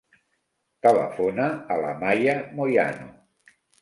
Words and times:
Telefona 0.85 1.45
a 1.75 1.77
l'Amaya 1.83 2.35
Moyano. 2.61 3.11